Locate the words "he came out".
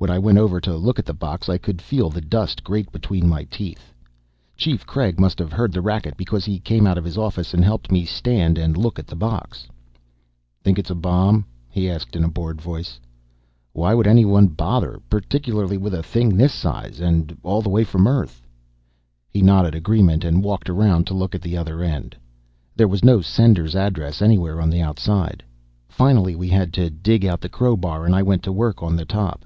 6.46-6.96